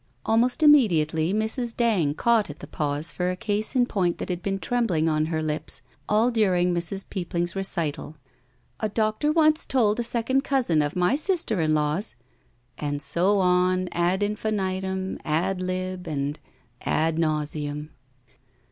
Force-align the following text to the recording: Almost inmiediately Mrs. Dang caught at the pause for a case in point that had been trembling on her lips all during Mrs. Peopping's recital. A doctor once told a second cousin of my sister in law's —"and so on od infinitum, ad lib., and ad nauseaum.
Almost 0.25 0.61
inmiediately 0.63 1.31
Mrs. 1.31 1.77
Dang 1.77 2.15
caught 2.15 2.49
at 2.49 2.57
the 2.57 2.65
pause 2.65 3.13
for 3.13 3.29
a 3.29 3.35
case 3.35 3.75
in 3.75 3.85
point 3.85 4.17
that 4.17 4.29
had 4.29 4.41
been 4.41 4.57
trembling 4.57 5.07
on 5.07 5.25
her 5.27 5.43
lips 5.43 5.83
all 6.09 6.31
during 6.31 6.73
Mrs. 6.73 7.07
Peopping's 7.07 7.55
recital. 7.55 8.15
A 8.79 8.89
doctor 8.89 9.31
once 9.31 9.63
told 9.67 9.99
a 9.99 10.03
second 10.03 10.43
cousin 10.43 10.81
of 10.81 10.95
my 10.95 11.13
sister 11.13 11.61
in 11.61 11.75
law's 11.75 12.15
—"and 12.79 12.99
so 12.99 13.37
on 13.41 13.89
od 13.91 14.23
infinitum, 14.23 15.19
ad 15.23 15.61
lib., 15.61 16.07
and 16.07 16.39
ad 16.83 17.19
nauseaum. 17.19 17.91